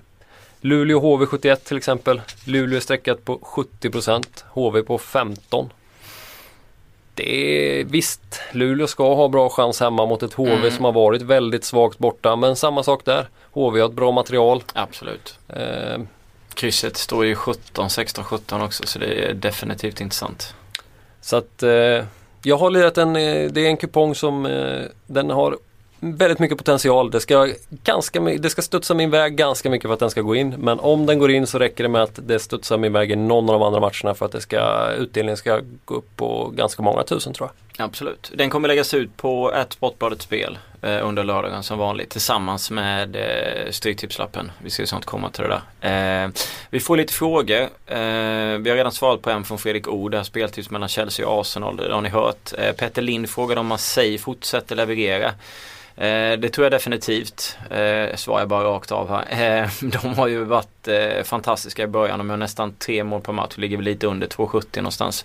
[0.60, 2.20] Luleå HV71 till exempel.
[2.44, 5.70] Luleå är sträckat på 70% HV på 15%.
[7.14, 10.70] Det är visst, Luleå ska ha bra chans hemma mot ett HV mm.
[10.70, 12.36] som har varit väldigt svagt borta.
[12.36, 13.28] Men samma sak där.
[13.52, 14.62] HV har ett bra material.
[14.72, 15.38] Absolut.
[15.48, 15.98] Eh,
[16.54, 20.54] Krysset står ju 17, 16, 17 också så det är definitivt intressant.
[21.20, 22.05] Så att eh,
[22.42, 25.57] jag har lirat en, eh, det är en kupong som eh, den har
[26.00, 27.11] väldigt mycket potential.
[27.11, 27.48] Det ska,
[27.85, 30.55] ganska, det ska studsa min väg ganska mycket för att den ska gå in.
[30.59, 33.16] Men om den går in så räcker det med att det studsar min väg i
[33.16, 36.83] någon av de andra matcherna för att det ska, utdelningen ska gå upp på ganska
[36.83, 37.85] många tusen tror jag.
[37.85, 38.33] Absolut.
[38.35, 43.16] Den kommer läggas ut på ett Sportbladet spel Eh, under lördagen som vanligt tillsammans med
[43.16, 44.53] eh, Stryktipslappen.
[44.62, 46.25] Vi ska ju sånt komma till det där.
[46.25, 46.31] Eh,
[46.70, 47.61] vi får lite frågor.
[47.87, 50.09] Eh, vi har redan svarat på en från Fredrik O.
[50.09, 51.77] Det här speltips mellan Chelsea och Arsenal.
[51.77, 52.53] Det har ni hört.
[52.59, 55.27] Eh, Petter Lind frågade om Marseille fortsätter leverera.
[55.96, 57.59] Eh, det tror jag definitivt.
[57.70, 59.62] Eh, svarar jag bara rakt av här.
[59.62, 59.68] Eh,
[60.03, 62.18] de har ju varit eh, fantastiska i början.
[62.18, 63.57] De har nästan tre mål per match.
[63.57, 65.25] Ligger väl lite under 2,70 någonstans.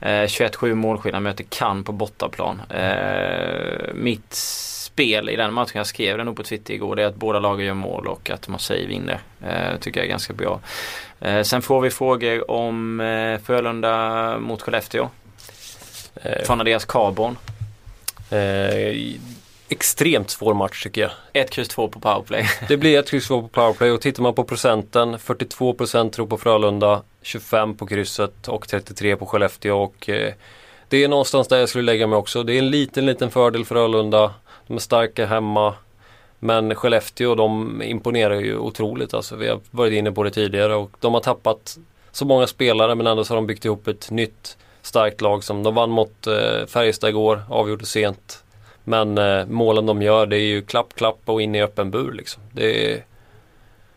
[0.00, 2.62] Eh, 21-7 målskillnad möter Cannes på bortaplan.
[2.70, 4.34] Eh, mitt
[4.98, 7.38] spel i den matchen, jag skrev det nog på Twitter igår, det är att båda
[7.38, 9.20] lagen gör mål och att Marseille vinner.
[9.46, 10.60] Eh, tycker jag är ganska bra.
[11.20, 15.08] Eh, sen får vi frågor om eh, Frölunda mot Skellefteå.
[16.22, 17.38] Eh, från Andreas Carbon.
[18.30, 19.18] Eh,
[19.68, 21.10] extremt svår match tycker jag.
[21.32, 22.48] 1, kryss 2 på powerplay.
[22.68, 26.38] det blir 1, kryss 2 på powerplay och tittar man på procenten 42% tror på
[26.38, 30.32] Frölunda, 25 på krysset och 33 på Skellefteå och eh,
[30.88, 32.42] det är någonstans där jag skulle lägga mig också.
[32.42, 34.34] Det är en liten, liten fördel för Frölunda.
[34.68, 35.74] De är starka hemma.
[36.38, 39.36] Men Skellefteå de imponerar ju otroligt alltså.
[39.36, 41.78] Vi har varit inne på det tidigare och de har tappat
[42.10, 45.62] så många spelare men ändå så har de byggt ihop ett nytt starkt lag som
[45.62, 48.44] de vann mot eh, Färjestad igår, avgjorde sent.
[48.84, 52.12] Men eh, målen de gör det är ju klapp, klapp och in i öppen bur
[52.12, 52.42] liksom.
[52.52, 53.04] Det är...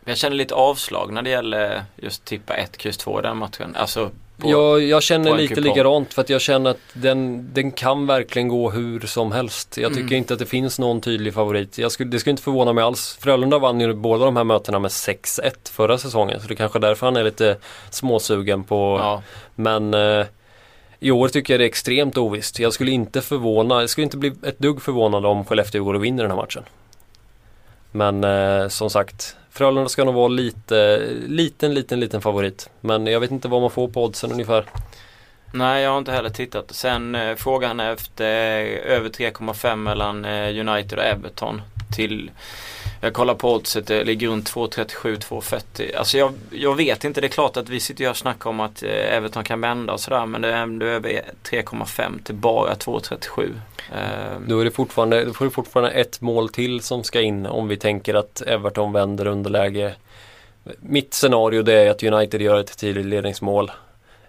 [0.04, 3.76] Jag känner lite avslag när det gäller just tippa 1, kryss 2 i den matchen.
[3.76, 4.10] Alltså
[4.42, 5.70] på, jag, jag känner lite kupong.
[5.70, 9.76] likadant för att jag känner att den, den kan verkligen gå hur som helst.
[9.76, 10.16] Jag tycker mm.
[10.16, 11.78] inte att det finns någon tydlig favorit.
[11.78, 13.18] Jag skulle, det skulle inte förvåna mig alls.
[13.20, 16.40] Frölunda vann ju båda de här mötena med 6-1 förra säsongen.
[16.40, 17.56] Så det kanske är därför han är lite
[17.90, 18.98] småsugen på.
[19.00, 19.22] Ja.
[19.54, 20.26] Men eh,
[21.00, 22.58] i år tycker jag det är extremt ovisst.
[22.58, 26.04] Jag skulle inte förvåna, jag skulle inte bli ett dugg förvånad om Skellefteå går och
[26.04, 26.62] vinner den här matchen.
[27.90, 32.70] Men eh, som sagt, Frölunda ska nog vara lite, liten, liten, liten favorit.
[32.80, 34.64] Men jag vet inte vad man får på oddsen ungefär.
[35.52, 36.74] Nej, jag har inte heller tittat.
[36.74, 41.62] Sen eh, frågan efter eh, över 3,5 mellan eh, United och Everton
[41.96, 42.30] till
[43.04, 45.96] jag kollar på oddset, det ligger runt 2.37, 2.40.
[45.96, 48.82] Alltså jag, jag vet inte, det är klart att vi sitter och snackar om att
[48.82, 53.50] eh, Everton kan vända och sådär men det är ändå över 3,5 till bara 2.37.
[53.92, 54.40] Eh.
[54.46, 57.68] Då, är det fortfarande, då får du fortfarande ett mål till som ska in om
[57.68, 59.94] vi tänker att Everton vänder underläge.
[60.80, 63.70] Mitt scenario det är att United gör ett tidigt ledningsmål.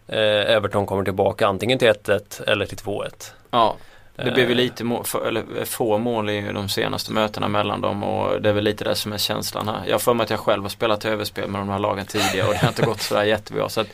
[0.08, 3.32] Eh, Everton kommer tillbaka antingen till 1-1 eller till 2-1.
[3.52, 3.76] Ja.
[4.16, 7.82] Det blev ju lite må för, eller eh, få mål i de senaste mötena mellan
[7.82, 9.84] dem och det är väl lite det som är känslan här.
[9.86, 12.48] Jag har för mig att jag själv har spelat överspel med de här lagen tidigare
[12.48, 13.70] och det har inte gått sådär jättebra.
[13.70, 13.88] Så att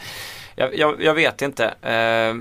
[0.59, 1.65] jag, jag, jag, vet inte.
[1.65, 2.35] Eh,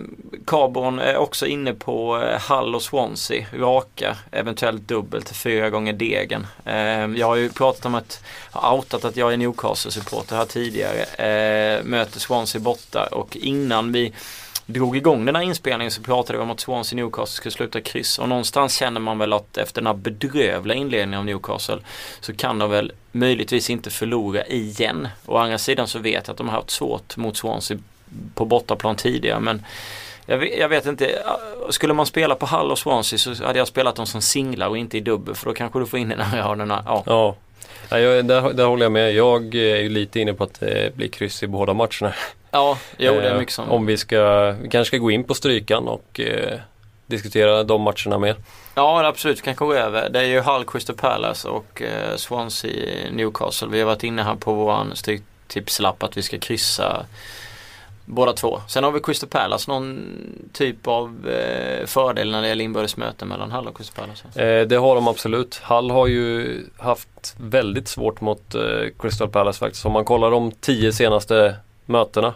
[0.47, 3.47] Carbon är också inne på eh, Hull och Swansea.
[3.55, 6.47] Raka, eventuellt dubbelt fyra gånger degen.
[6.65, 11.03] Eh, jag har ju pratat om att, har outat att jag är Newcastle-supporter här tidigare.
[11.03, 14.13] Eh, möter Swansea borta och innan vi
[14.71, 18.19] drog igång den här inspelningen så pratade vi om att Swansea Newcastle skulle sluta kryss
[18.19, 21.79] och någonstans känner man väl att efter den här bedrövliga inledningen av Newcastle
[22.21, 25.09] så kan de väl möjligtvis inte förlora igen.
[25.27, 27.79] Å andra sidan så vet jag att de har haft svårt mot Swansea
[28.35, 29.63] på bortaplan tidigare men
[30.27, 31.23] jag vet, jag vet, inte,
[31.71, 34.79] skulle man spela på Hull och Swansea så hade jag spelat dem som singlar och
[34.79, 36.83] inte i dubbel för då kanske du får in den här hörnorna.
[36.87, 37.03] Ja.
[37.07, 37.37] ja.
[37.91, 39.15] Ja, jag, där, där håller jag med.
[39.15, 42.13] Jag eh, är ju lite inne på att eh, det blir kryss i båda matcherna.
[42.51, 43.71] Ja, jo det är eh, mycket som.
[43.71, 46.59] Om vi ska, vi kanske ska gå in på strykan och eh,
[47.07, 48.37] diskutera de matcherna mer.
[48.75, 50.09] Ja absolut, vi kan gå över.
[50.09, 53.69] Det är ju Hull Crystal Palace och eh, Swansea Newcastle.
[53.69, 57.07] Vi har varit inne här på våran stryktipslapp att vi ska kryssa
[58.11, 58.61] Båda två.
[58.69, 60.09] Sen har vi Crystal Palace någon
[60.53, 64.43] typ av eh, fördel när det gäller inbördes möten mellan Hall och Crystal Palace?
[64.43, 65.61] Eh, det har de absolut.
[65.63, 68.63] Hall har ju haft väldigt svårt mot eh,
[68.99, 69.87] Crystal Palace faktiskt.
[69.87, 71.57] Om man kollar de tio senaste
[71.89, 72.35] mötena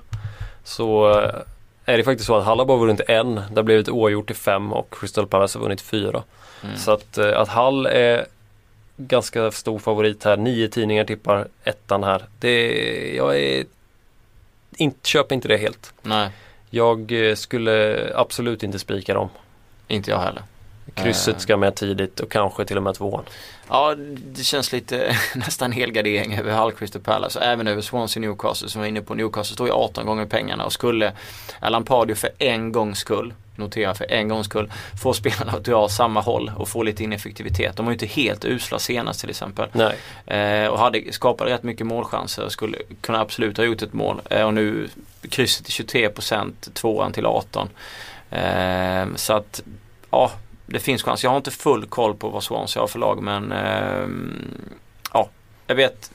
[0.64, 1.40] så eh,
[1.84, 3.34] är det faktiskt så att Hall har bara vunnit en.
[3.34, 6.22] Det har blivit oavgjort i fem och Crystal Palace har vunnit fyra.
[6.64, 6.76] Mm.
[6.76, 8.26] Så att, eh, att Hall är
[8.96, 10.36] ganska stor favorit här.
[10.36, 12.24] Nio tidningar tippar ettan här.
[12.38, 13.64] Det, jag är
[14.76, 15.94] inte, köper inte det helt.
[16.02, 16.30] Nej.
[16.70, 19.28] Jag eh, skulle absolut inte spika dem.
[19.88, 20.42] Inte jag heller.
[20.94, 23.24] Krysset ska med tidigt och kanske till och med tvåan.
[23.68, 28.68] Ja, det känns lite nästan helgardering över Hull Crystal Palace och även över Swansea Newcastle
[28.68, 29.14] som var inne på.
[29.14, 31.12] Newcastle står ju 18 gånger pengarna och skulle
[31.60, 35.88] Alan Pardew för en gångs skull notera för en gångs skull, få spelarna att dra
[35.88, 37.76] samma håll och få lite ineffektivitet.
[37.76, 39.68] De var ju inte helt usla senast till exempel.
[40.26, 44.20] Eh, och hade skapat rätt mycket målchanser och skulle kunna absolut ha gjort ett mål.
[44.30, 44.88] Eh, och nu
[45.28, 47.68] krysset till 23%, tvåan till 18.
[48.30, 49.62] Eh, så att
[50.10, 50.32] ja,
[50.72, 51.24] det finns chans.
[51.24, 54.08] Jag har inte full koll på vad Swansea har för lag men eh,
[55.12, 55.28] ja,
[55.66, 56.10] jag vet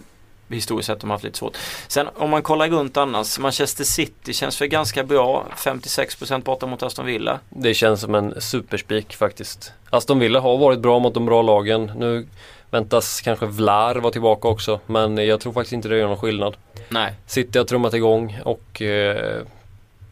[0.50, 1.58] historiskt sett de har haft lite svårt.
[1.88, 5.46] Sen om man kollar runt annars, Manchester City känns väl ganska bra.
[5.56, 7.40] 56% borta mot Aston Villa.
[7.50, 9.72] Det känns som en superspik faktiskt.
[9.90, 11.92] Aston Villa har varit bra mot de bra lagen.
[11.96, 12.28] Nu
[12.70, 16.56] väntas kanske Vlar vara tillbaka också men jag tror faktiskt inte det gör någon skillnad.
[16.90, 17.14] Nej.
[17.26, 19.42] City har trummat igång och eh,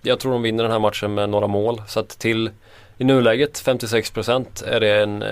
[0.01, 1.81] jag tror de vinner den här matchen med några mål.
[1.87, 2.49] Så att till
[2.97, 5.29] i nuläget 56% är det en eh,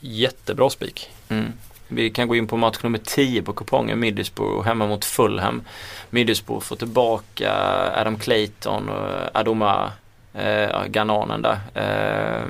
[0.00, 1.10] jättebra spik.
[1.28, 1.52] Mm.
[1.88, 5.62] Vi kan gå in på match nummer 10 på kupongen, Middlesbrough hemma mot Fulham.
[6.10, 7.52] Middlesbrough får tillbaka
[7.94, 9.92] Adam Clayton och Adoma
[10.34, 11.58] eh, Gananen där.
[11.74, 12.44] Eh,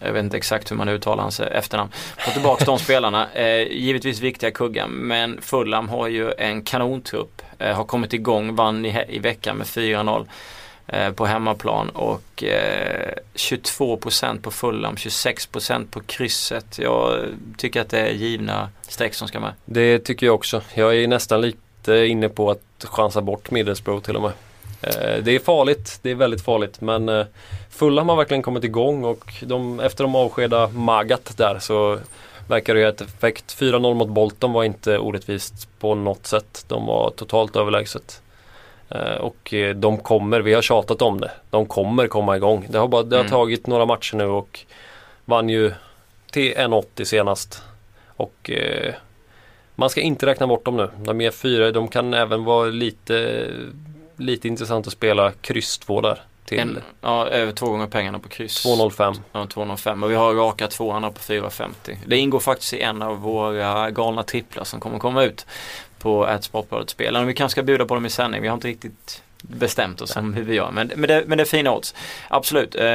[0.00, 1.90] jag vet inte exakt hur man uttalar hans efternamn.
[2.18, 3.28] Får tillbaka de spelarna.
[3.34, 7.42] Eh, givetvis viktiga kuggar men Fulham har ju en kanontrupp.
[7.58, 10.26] Eh, har kommit igång, vann i, i veckan med 4-0.
[10.86, 16.78] Eh, på hemmaplan och eh, 22% på Fulham, 26% på krysset.
[16.78, 17.24] Jag
[17.56, 19.52] tycker att det är givna streck som ska med.
[19.64, 20.62] Det tycker jag också.
[20.74, 24.32] Jag är nästan lite inne på att chansa bort Middlesbrough till och med.
[24.82, 27.24] Eh, det är farligt, det är väldigt farligt men
[27.70, 31.98] Fulham har verkligen kommit igång och de, efter de avskedade Magat där så
[32.48, 33.56] verkar det ju ett effekt.
[33.58, 36.64] 4-0 mot Bolton var inte orättvist på något sätt.
[36.68, 38.20] De var totalt överlägset.
[38.88, 42.66] Eh, och eh, de kommer, vi har tjatat om det, de kommer komma igång.
[42.70, 43.30] Det har, bara, det har mm.
[43.30, 44.60] tagit några matcher nu och
[45.24, 45.72] vann ju
[46.30, 47.62] till 1,80 senast.
[48.16, 48.94] Och eh,
[49.74, 50.90] man ska inte räkna bort dem nu.
[50.96, 53.46] De är fyra, de kan även vara lite,
[54.16, 56.22] lite intressant att spela kryss 2 där.
[56.44, 58.66] Till en, ja, över två gånger pengarna på kryss.
[58.66, 59.16] 2,05.
[59.32, 61.96] Ja, 2,05 och vi har raka tvåan på 4,50.
[62.06, 65.46] Det ingår faktiskt i en av våra galna tripplar som kommer komma ut
[66.04, 66.94] på ett Sportbladet.
[66.98, 68.42] Vi kanske ska bjuda på dem i sändning.
[68.42, 70.70] Vi har inte riktigt bestämt oss om hur vi gör.
[70.70, 71.94] Men, men, det, men det är fina odds.
[72.28, 72.74] Absolut.
[72.74, 72.86] Eh,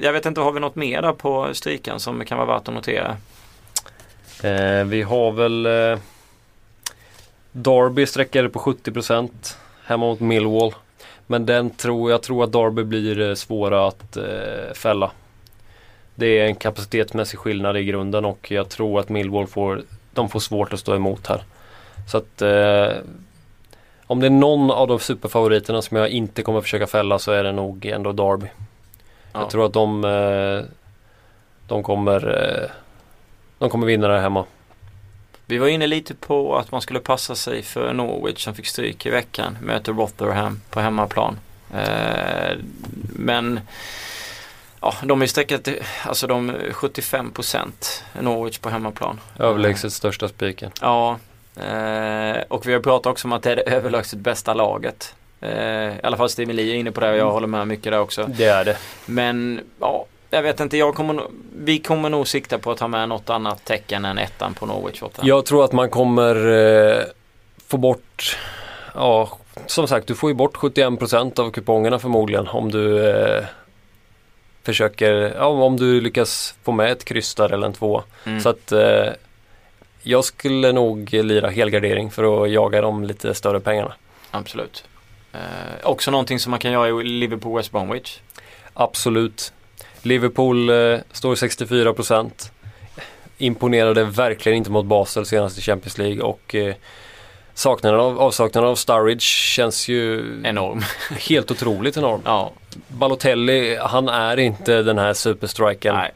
[0.00, 2.74] jag vet inte, har vi något mer där på strykan som kan vara värt att
[2.74, 3.16] notera?
[4.42, 5.98] Eh, vi har väl eh,
[7.52, 9.30] Derby sträckade på 70%
[9.84, 10.74] hemma mot Millwall.
[11.26, 15.10] Men den tror jag tror att Derby blir eh, svåra att eh, fälla.
[16.14, 20.40] Det är en kapacitetsmässig skillnad i grunden och jag tror att Millwall får, de får
[20.40, 21.42] svårt att stå emot här.
[22.06, 22.92] Så att eh,
[24.06, 27.44] om det är någon av de superfavoriterna som jag inte kommer försöka fälla så är
[27.44, 28.46] det nog ändå Derby.
[29.32, 29.40] Ja.
[29.40, 30.64] Jag tror att de, eh,
[31.66, 32.70] de kommer eh,
[33.58, 34.44] de kommer vinna det hemma.
[35.46, 39.06] Vi var inne lite på att man skulle passa sig för Norwich som fick stryk
[39.06, 39.58] i veckan.
[39.62, 41.38] Möter Rotherham på hemmaplan.
[41.74, 42.56] Eh,
[43.16, 43.60] men
[44.80, 45.68] Ja, de är sträckat,
[46.02, 49.20] alltså de 75% Norwich på hemmaplan.
[49.38, 50.70] Överlägset största spiken.
[50.80, 51.18] Ja,
[51.56, 55.14] eh, och vi har pratat också om att det är det överlägset bästa laget.
[55.40, 55.50] Eh,
[55.96, 58.00] I alla fall Steven Lee är inne på det och jag håller med mycket där
[58.00, 58.26] också.
[58.28, 58.76] Det är det.
[59.06, 61.22] Men ja, jag vet inte, jag kommer,
[61.56, 65.00] vi kommer nog sikta på att ha med något annat tecken än ettan på Norwich.
[65.00, 65.22] borta.
[65.24, 67.02] Jag tror att man kommer eh,
[67.66, 68.38] få bort,
[68.94, 73.44] ja som sagt du får ju bort 71% av kupongerna förmodligen om du eh,
[74.62, 78.02] försöker, ja om du lyckas få med ett kryss där eller en två.
[78.24, 78.40] Mm.
[78.40, 79.06] Så att eh,
[80.06, 83.94] jag skulle nog lira helgardering för att jaga de lite större pengarna.
[84.30, 84.84] Absolut.
[85.32, 85.40] Eh,
[85.82, 88.18] också någonting som man kan göra i Liverpool West Bromwich.
[88.74, 89.52] Absolut.
[90.02, 92.50] Liverpool eh, står 64%.
[93.38, 96.74] Imponerade verkligen inte mot Basel senast i Champions League och eh,
[97.54, 100.82] saknaden av, avsaknaden av Sturridge känns ju Enorm.
[101.28, 102.20] helt otroligt enorm.
[102.24, 102.52] ja,
[102.88, 105.94] Balotelli, han är inte den här superstrikern.
[105.96, 106.12] nej.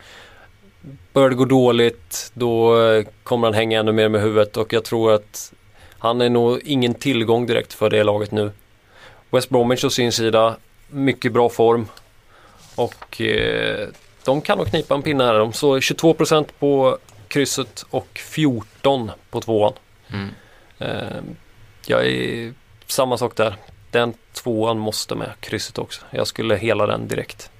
[1.18, 4.84] Börjar det gå dåligt då eh, kommer han hänga ännu mer med huvudet och jag
[4.84, 5.52] tror att
[5.98, 8.50] han är nog ingen tillgång direkt för det laget nu.
[9.30, 10.56] West Bromwich å sin sida,
[10.88, 11.86] mycket bra form
[12.74, 13.88] och eh,
[14.24, 15.34] de kan nog knipa en pinne här.
[15.34, 19.72] De står 22% på krysset och 14 på tvåan.
[20.12, 20.28] Mm.
[20.78, 21.22] Eh,
[21.86, 22.52] jag är
[22.86, 23.56] samma sak där.
[23.90, 26.00] Den tvåan måste med, krysset också.
[26.10, 27.50] Jag skulle hela den direkt.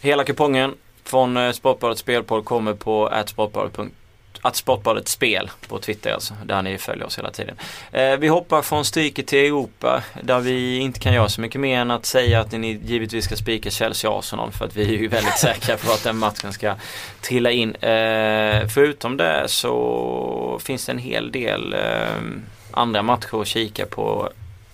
[0.00, 0.74] Hela kupongen
[1.12, 3.78] från eh, Sportbladet Spelpodd kommer på atsportbladet
[4.42, 7.56] att Sportbladet Spel på Twitter alltså, där ni följer oss hela tiden.
[7.92, 11.80] Eh, vi hoppar från stryket till Europa där vi inte kan göra så mycket mer
[11.80, 15.38] än att säga att ni givetvis ska spika Chelsea-Arsenal för att vi är ju väldigt
[15.38, 16.74] säkra på att den matchen ska
[17.20, 17.74] trilla in.
[17.74, 22.22] Eh, förutom det så finns det en hel del eh,
[22.70, 24.28] andra matcher att kika på.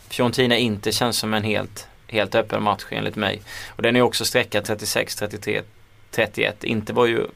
[0.09, 3.41] Fiorentina inte känns som en helt, helt öppen match enligt mig.
[3.69, 5.63] Och den är också sträckad 36, 33,
[6.11, 6.65] 31.
[6.65, 7.27] Inte var ju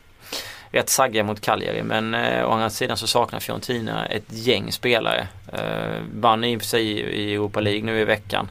[0.73, 5.29] rätt sagga mot Cagliari men eh, å andra sidan så saknar Fiorentina ett gäng spelare.
[5.53, 8.49] Eh, vann i och för sig i Europa League nu i veckan.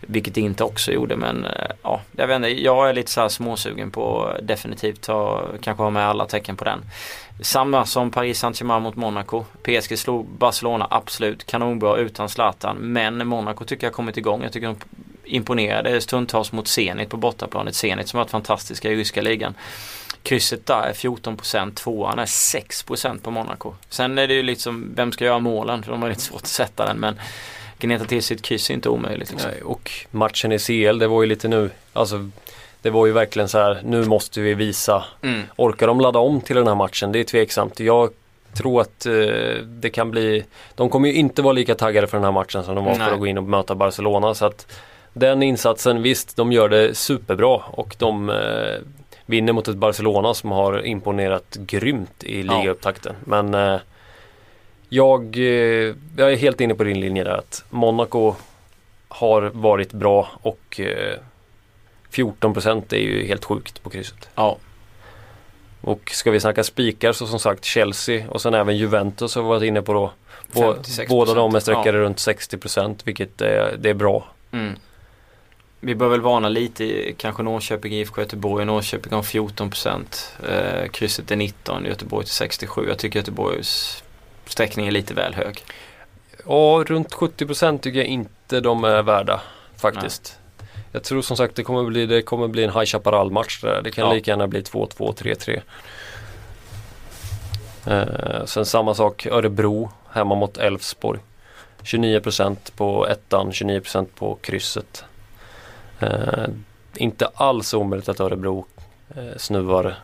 [0.00, 2.48] Vilket det inte också gjorde men eh, ja, jag vet inte.
[2.48, 6.64] Jag är lite så här småsugen på definitivt ta, kanske ha med alla tecken på
[6.64, 6.80] den.
[7.40, 9.44] Samma som Paris Saint-Germain mot Monaco.
[9.62, 14.42] PSG slog Barcelona absolut kanonbra utan Zlatan men Monaco tycker jag har kommit igång.
[14.42, 14.76] Jag tycker de
[15.28, 17.74] imponerade stundtals mot Zenit på bortaplanet.
[17.74, 19.54] Zenit som har varit fantastiska i ryska ligan.
[20.22, 23.74] Krysset där är 14%, tvåan är 6% på Monaco.
[23.88, 25.82] Sen är det ju liksom, vem ska göra målen?
[25.82, 27.20] För de har lite svårt att sätta den men
[27.78, 29.30] gneta till sig ett kryss är inte omöjligt.
[29.30, 29.50] Liksom.
[29.50, 32.30] Nej, och matchen i CL, det var ju lite nu, alltså
[32.82, 35.04] det var ju verkligen så här, nu måste vi visa.
[35.22, 35.42] Mm.
[35.56, 37.12] Orkar de ladda om till den här matchen?
[37.12, 37.80] Det är tveksamt.
[37.80, 38.10] Jag
[38.54, 39.12] tror att eh,
[39.64, 42.74] det kan bli, de kommer ju inte vara lika taggade för den här matchen som
[42.74, 43.06] de var Nej.
[43.06, 44.34] för att gå in och möta Barcelona.
[44.34, 44.66] Så att
[45.18, 48.76] den insatsen, visst de gör det superbra och de eh,
[49.26, 52.58] vinner mot ett Barcelona som har imponerat grymt i Ja.
[52.60, 53.14] ligaupptakten.
[53.24, 53.80] Men eh,
[54.88, 58.34] jag, eh, jag är helt inne på din linje där att Monaco
[59.08, 61.16] har varit bra och eh,
[62.12, 64.28] 14% är ju helt sjukt på krysset.
[64.34, 64.56] Ja,
[65.80, 69.48] Och ska vi snacka spikar så som sagt Chelsea och sen även Juventus har vi
[69.48, 70.12] varit inne på då.
[70.52, 72.04] Bå- 56%, Båda de är sträckade ja.
[72.04, 74.24] runt 60% vilket är, det är bra.
[74.52, 74.72] Mm.
[75.80, 78.64] Vi bör väl varna lite kanske Norrköping, IFK Göteborg.
[78.64, 80.36] Norrköping har 14%.
[80.48, 82.86] Eh, krysset är 19, Göteborg till 67.
[82.88, 84.02] Jag tycker Göteborgs
[84.46, 85.64] sträckning är lite väl hög.
[86.46, 89.40] Ja, runt 70% tycker jag inte de är värda
[89.76, 90.38] faktiskt.
[90.92, 93.80] Jag tror som sagt det kommer bli, det kommer bli en High Chaparral-match där.
[93.84, 94.12] Det kan Ja.
[94.14, 95.60] lika gärna bli 2-2, 3-3.
[97.86, 101.20] Eh, sen samma sak Örebro hemma mot Elfsborg.
[101.82, 105.04] 29% på ettan, 29% på krysset.
[106.00, 106.48] Eh,
[106.96, 108.66] inte alls omöjligt att Örebro
[109.16, 109.96] eh, snuvar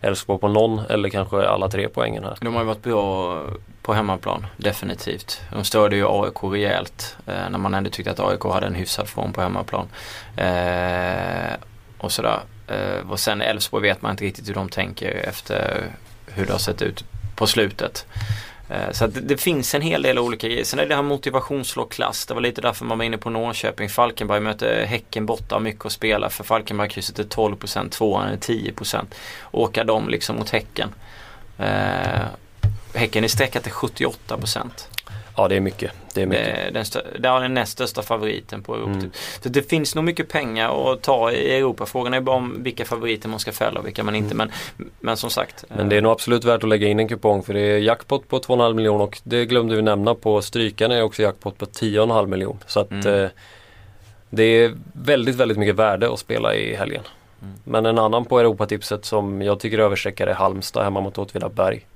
[0.00, 2.36] Elfsborg på någon eller kanske alla tre poängen här.
[2.40, 3.42] De har ju varit bra
[3.82, 5.40] på hemmaplan, definitivt.
[5.52, 9.08] De störde ju AIK rejält eh, när man ändå tyckte att AIK hade en hyfsad
[9.08, 9.88] form på hemmaplan.
[10.36, 11.54] Eh,
[11.98, 12.40] och sådär.
[12.66, 15.90] Eh, och sen Elfsborg vet man inte riktigt hur de tänker efter
[16.26, 17.04] hur det har sett ut
[17.36, 18.06] på slutet.
[18.68, 20.64] Eh, så att det, det finns en hel del olika grejer.
[20.64, 22.26] Sen är det här motivationsslåklass.
[22.26, 23.88] Det var lite därför man var inne på Norrköping.
[23.88, 26.44] Falkenberg möter Häcken borta, mycket att spela för.
[26.44, 29.06] Falkenberg-krysset är 12%, tvåan är 10%.
[29.52, 30.94] Åka de liksom mot Häcken.
[31.58, 32.24] Eh,
[32.94, 34.88] häcken är sträckat till 78%.
[35.36, 35.92] Ja det är mycket.
[36.14, 36.56] Det är mycket.
[36.56, 36.84] Det den,
[37.22, 38.90] det är den näst största favoriten på Europa.
[38.90, 39.10] Mm.
[39.42, 41.86] Så det finns nog mycket pengar att ta i Europa.
[41.86, 44.34] Frågan är bara om vilka favoriter man ska fälla och vilka man inte.
[44.34, 44.52] Men,
[45.00, 45.64] men som sagt.
[45.68, 45.78] Mm.
[45.78, 48.28] Men det är nog absolut värt att lägga in en kupong för det är jackpot
[48.28, 52.26] på 2,5 miljoner och det glömde vi nämna på strykarna är också jackpot på 10,5
[52.26, 52.58] miljoner.
[52.66, 53.24] Så att Mm.
[53.24, 53.30] eh,
[54.30, 57.02] det är väldigt, väldigt mycket värde att spela i helgen.
[57.42, 57.54] Mm.
[57.64, 61.86] Men en annan på Europatipset som jag tycker överstreckar är Halmstad hemma mot Åtvidaberg.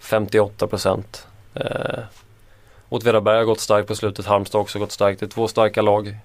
[0.00, 1.26] 58 procent.
[1.54, 1.98] Eh,
[2.92, 5.20] Åtvidaberg har gått starkt på slutet, Halmstad har också gått starkt.
[5.20, 6.16] Det är två starka lag.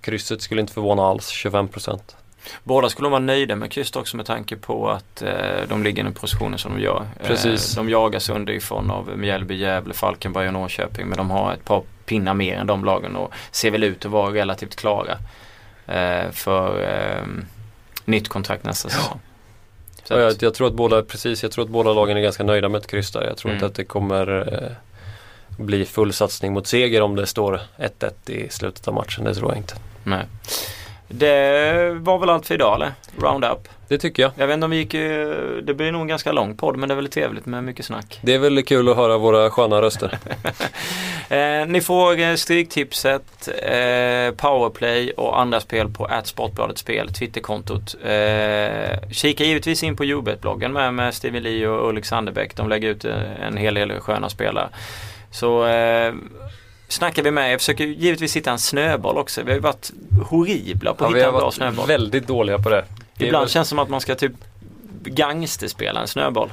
[0.00, 2.16] Krysset skulle inte förvåna alls, 25 procent.
[2.64, 5.32] Båda skulle vara nöjda med krysset också med tanke på att eh,
[5.68, 7.06] de ligger i den positionen som de gör.
[7.22, 7.76] Precis.
[7.76, 11.82] Eh, de jagas underifrån av Mjällby, Gävle, Falkenberg och Norrköping men de har ett par
[12.06, 15.18] pinnar mer än de lagen och ser väl ut att vara relativt klara
[15.86, 17.26] eh, för eh,
[18.04, 19.20] nytt kontrakt nästa säsong.
[20.08, 22.68] Ja, jag, jag, tror att båda, precis, jag tror att båda lagen är ganska nöjda
[22.68, 23.22] med ett kryss där.
[23.22, 23.56] Jag tror mm.
[23.56, 24.76] inte att det kommer eh,
[25.56, 29.24] bli full satsning mot seger om det står 1-1 i slutet av matchen.
[29.24, 29.74] Det tror jag inte.
[30.04, 30.26] Nej.
[31.08, 32.92] Det var väl allt för idag eller?
[33.18, 33.68] Roundup.
[33.88, 34.32] Det tycker jag.
[34.36, 34.92] Jag vet inte om vi gick,
[35.62, 38.20] det blir nog en ganska lång podd men det är väl trevligt med mycket snack.
[38.22, 40.18] Det är väl kul att höra våra sköna röster.
[41.28, 47.94] eh, ni får eh, Stryktipset, eh, Powerplay och andra spel på Sportbladet Spel, Twitterkontot.
[48.04, 52.56] Eh, kika givetvis in på Ubet-bloggen med, med Steven Lee och Ulrik Sandebäck.
[52.56, 54.68] De lägger ut eh, en hel del sköna spelare.
[55.34, 56.14] Så eh,
[56.88, 57.52] snackar vi med.
[57.52, 59.42] Jag försöker givetvis hitta en snöboll också.
[59.42, 59.92] Vi har ju varit
[60.30, 61.74] horribla på att ja, hitta en bra snöboll.
[61.74, 62.84] Vi har varit väldigt dåliga på det.
[63.14, 63.50] det Ibland väl...
[63.50, 64.32] känns det som att man ska typ
[65.04, 66.52] gangsterspela en snöboll.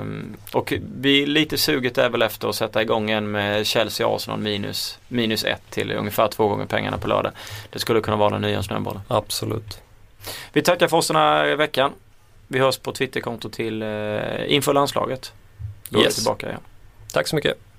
[0.00, 4.98] Um, och vi lite suget är väl efter att sätta igång en med Chelsea-Arsenal minus,
[5.08, 7.32] minus ett till ungefär två gånger pengarna på lördag.
[7.70, 9.02] Det skulle kunna vara den nya snöbollen.
[9.08, 9.80] Absolut.
[10.52, 11.92] Vi tackar för oss den här veckan.
[12.48, 15.32] Vi hörs på Twitterkonto till uh, inför landslaget.
[15.88, 16.06] Då yes.
[16.06, 16.60] är vi tillbaka igen.
[17.12, 17.71] Tack så mycket.